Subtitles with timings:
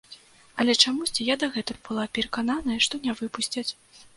[0.63, 3.69] Але чамусьці я дагэтуль была перакананая, што не выпусцяць.